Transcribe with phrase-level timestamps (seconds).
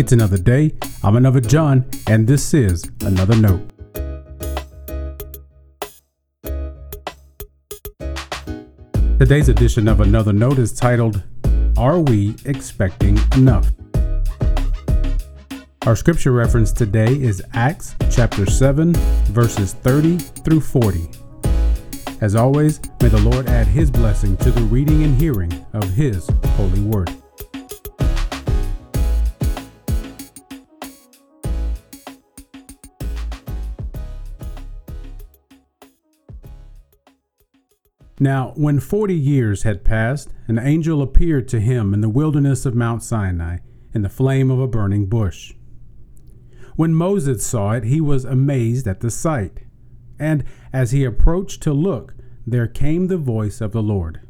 [0.00, 0.72] It's another day.
[1.04, 3.60] I'm another John, and this is another note.
[9.18, 11.22] Today's edition of Another Note is titled,
[11.76, 13.70] Are We Expecting Enough?
[15.84, 18.94] Our scripture reference today is Acts chapter 7,
[19.34, 21.10] verses 30 through 40.
[22.22, 26.26] As always, may the Lord add his blessing to the reading and hearing of his
[26.56, 27.14] holy word.
[38.22, 42.74] Now, when forty years had passed, an angel appeared to him in the wilderness of
[42.74, 43.58] Mount Sinai
[43.94, 45.54] in the flame of a burning bush.
[46.76, 49.60] When Moses saw it, he was amazed at the sight.
[50.18, 52.14] And as he approached to look,
[52.46, 54.20] there came the voice of the Lord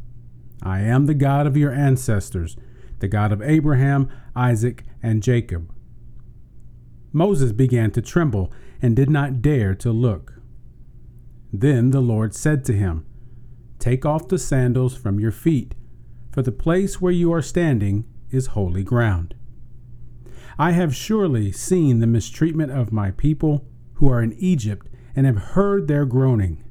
[0.62, 2.56] I am the God of your ancestors,
[3.00, 5.72] the God of Abraham, Isaac, and Jacob.
[7.12, 10.34] Moses began to tremble and did not dare to look.
[11.52, 13.04] Then the Lord said to him,
[13.80, 15.74] Take off the sandals from your feet,
[16.30, 19.34] for the place where you are standing is holy ground.
[20.58, 25.54] I have surely seen the mistreatment of my people who are in Egypt and have
[25.54, 26.62] heard their groaning,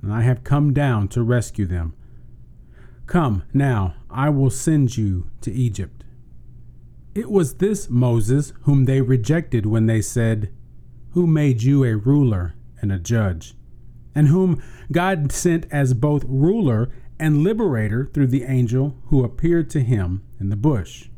[0.00, 1.94] and I have come down to rescue them.
[3.04, 6.04] Come, now, I will send you to Egypt.
[7.14, 10.50] It was this Moses whom they rejected when they said,
[11.10, 13.54] Who made you a ruler and a judge?
[14.16, 19.80] And whom God sent as both ruler and liberator through the angel who appeared to
[19.80, 21.08] him in the bush.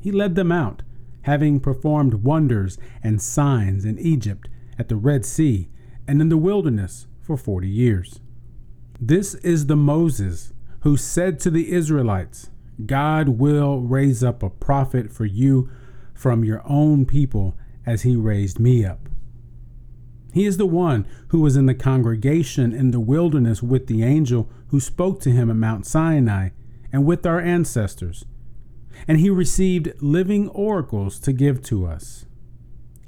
[0.00, 0.82] He led them out,
[1.22, 5.68] having performed wonders and signs in Egypt, at the Red Sea,
[6.08, 8.20] and in the wilderness for forty years.
[8.98, 12.50] This is the Moses who said to the Israelites,
[12.86, 15.68] God will raise up a prophet for you
[16.14, 19.08] from your own people as he raised me up.
[20.32, 24.48] He is the one who was in the congregation in the wilderness with the angel
[24.68, 26.50] who spoke to him at Mount Sinai
[26.92, 28.24] and with our ancestors.
[29.08, 32.26] And he received living oracles to give to us.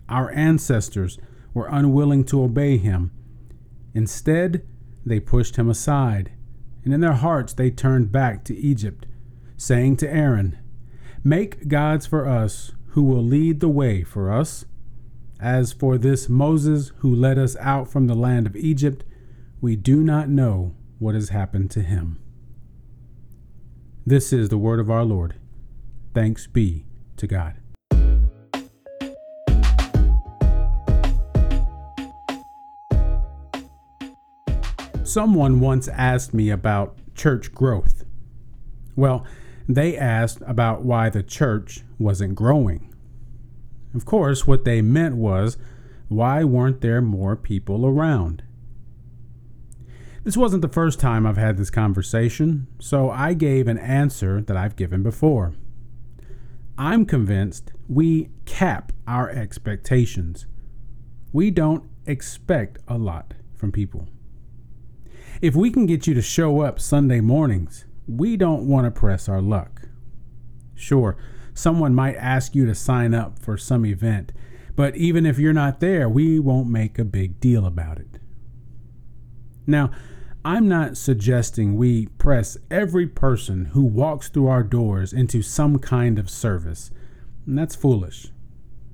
[0.08, 1.18] Our ancestors
[1.54, 3.12] were unwilling to obey him.
[3.94, 4.66] Instead,
[5.04, 6.32] they pushed him aside,
[6.84, 9.06] and in their hearts they turned back to Egypt,
[9.56, 10.58] saying to Aaron,
[11.22, 14.64] Make gods for us who will lead the way for us
[15.42, 19.04] as for this Moses who led us out from the land of Egypt,
[19.60, 22.20] we do not know what has happened to him.
[24.06, 25.34] This is the word of our Lord.
[26.14, 26.84] Thanks be
[27.16, 27.56] to God.
[35.02, 38.04] Someone once asked me about church growth.
[38.94, 39.26] Well,
[39.68, 42.91] they asked about why the church wasn't growing.
[43.94, 45.56] Of course, what they meant was,
[46.08, 48.42] why weren't there more people around?
[50.24, 54.56] This wasn't the first time I've had this conversation, so I gave an answer that
[54.56, 55.54] I've given before.
[56.78, 60.46] I'm convinced we cap our expectations.
[61.32, 64.08] We don't expect a lot from people.
[65.40, 69.28] If we can get you to show up Sunday mornings, we don't want to press
[69.28, 69.88] our luck.
[70.74, 71.16] Sure,
[71.54, 74.32] someone might ask you to sign up for some event.
[74.74, 78.18] But even if you're not there, we won't make a big deal about it.
[79.66, 79.90] Now,
[80.44, 86.18] I'm not suggesting we press every person who walks through our doors into some kind
[86.18, 86.90] of service.
[87.46, 88.28] And that's foolish.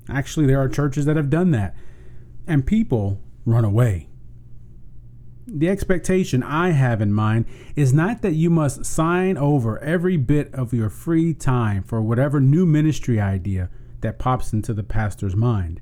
[0.09, 1.75] Actually, there are churches that have done that,
[2.45, 4.09] and people run away.
[5.51, 7.45] The expectation I have in mind
[7.75, 12.39] is not that you must sign over every bit of your free time for whatever
[12.39, 13.69] new ministry idea
[14.01, 15.81] that pops into the pastor's mind.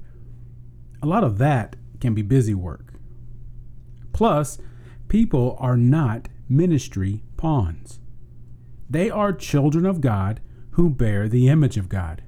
[1.01, 2.94] A lot of that can be busy work.
[4.13, 4.57] Plus,
[5.09, 7.99] people are not ministry pawns.
[8.89, 10.39] They are children of God
[10.72, 12.23] who bear the image of God.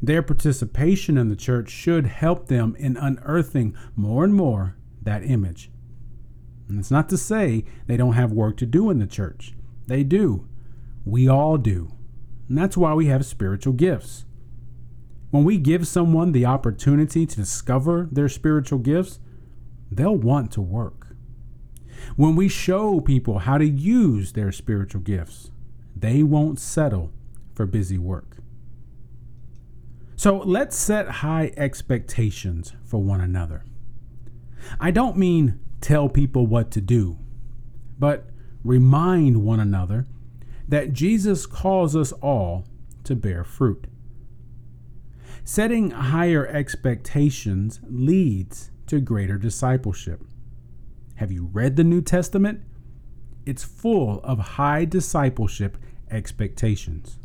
[0.00, 5.70] Their participation in the church should help them in unearthing more and more that image.
[6.68, 9.54] And it's not to say they don't have work to do in the church.
[9.86, 10.46] They do.
[11.04, 11.90] We all do.
[12.48, 14.24] And that's why we have spiritual gifts.
[15.30, 19.18] When we give someone the opportunity to discover their spiritual gifts,
[19.90, 21.08] they'll want to work.
[22.16, 25.50] When we show people how to use their spiritual gifts,
[25.96, 27.12] they won't settle
[27.54, 28.36] for busy work.
[30.16, 33.64] So let's set high expectations for one another.
[34.80, 37.18] I don't mean tell people what to do,
[37.98, 38.30] but
[38.64, 40.06] remind one another
[40.66, 42.66] that Jesus calls us all
[43.04, 43.86] to bear fruit.
[45.44, 50.22] Setting higher expectations leads to greater discipleship.
[51.16, 52.60] Have you read the New Testament?
[53.46, 55.78] It's full of high discipleship
[56.10, 57.18] expectations.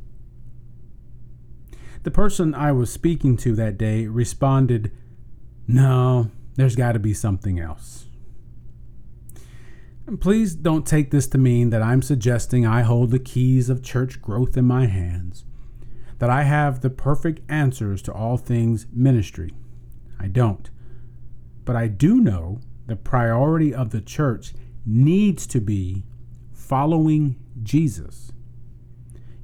[2.03, 4.91] The person I was speaking to that day responded,
[5.67, 8.05] No, there's got to be something else.
[10.05, 13.81] And please don't take this to mean that I'm suggesting I hold the keys of
[13.81, 15.45] church growth in my hands,
[16.19, 19.53] that I have the perfect answers to all things ministry.
[20.19, 20.69] I don't.
[21.63, 24.53] But I do know the priority of the church
[24.85, 26.03] needs to be
[26.51, 28.33] following Jesus.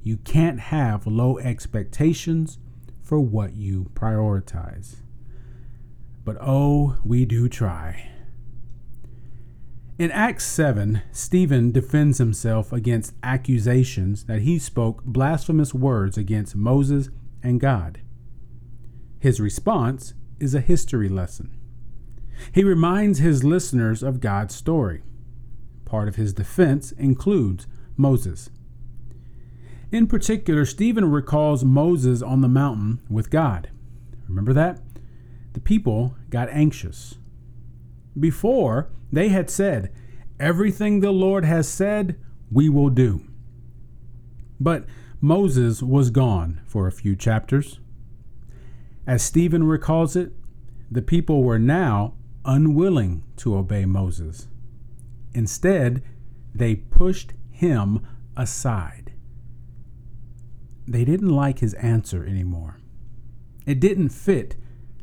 [0.02, 2.58] You can't have low expectations
[3.02, 4.96] for what you prioritize.
[6.24, 8.10] But oh, we do try.
[10.00, 17.10] In Acts 7, Stephen defends himself against accusations that he spoke blasphemous words against Moses
[17.42, 18.00] and God.
[19.18, 21.54] His response is a history lesson.
[22.50, 25.02] He reminds his listeners of God's story.
[25.84, 27.66] Part of his defense includes
[27.98, 28.48] Moses.
[29.92, 33.68] In particular, Stephen recalls Moses on the mountain with God.
[34.26, 34.80] Remember that?
[35.52, 37.16] The people got anxious.
[38.18, 39.92] Before, they had said,
[40.38, 42.16] Everything the Lord has said,
[42.50, 43.22] we will do.
[44.58, 44.84] But
[45.20, 47.78] Moses was gone for a few chapters.
[49.06, 50.32] As Stephen recalls it,
[50.90, 52.14] the people were now
[52.44, 54.48] unwilling to obey Moses.
[55.34, 56.02] Instead,
[56.54, 58.06] they pushed him
[58.36, 59.12] aside.
[60.86, 62.80] They didn't like his answer anymore.
[63.66, 64.56] It didn't fit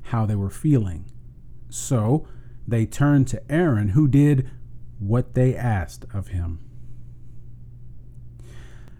[0.03, 1.05] how they were feeling.
[1.69, 2.27] So
[2.67, 4.49] they turned to Aaron, who did
[4.99, 6.59] what they asked of him.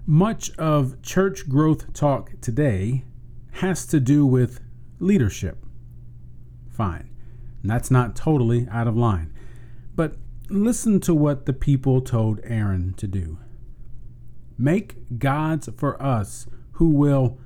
[0.06, 3.04] Much of church growth talk today
[3.54, 4.62] has to do with
[5.00, 5.66] leadership.
[6.69, 7.10] Fine,
[7.64, 9.34] that's not totally out of line.
[9.96, 10.16] But
[10.50, 13.40] listen to what the people told Aaron to do
[14.58, 17.38] make gods for us who will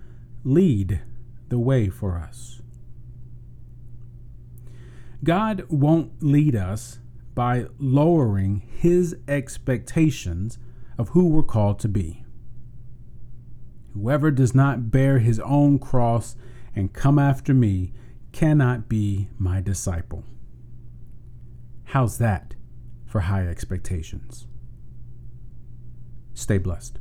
[0.44, 1.02] lead
[1.50, 2.61] the way for us.
[5.24, 7.00] God won't lead us
[7.36, 10.58] by lowering his expectations
[10.98, 12.26] of who we're called to be.
[13.94, 16.36] Whoever does not bear his own cross
[16.76, 17.94] and come after me
[18.32, 20.24] cannot be my disciple.
[21.86, 22.56] How's that
[23.06, 24.48] for high expectations?
[26.34, 27.01] Stay blessed.